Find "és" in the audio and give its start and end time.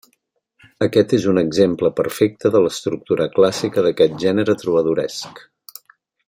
1.17-1.27